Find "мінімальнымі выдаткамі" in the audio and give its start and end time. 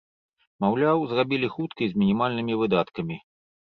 2.05-3.25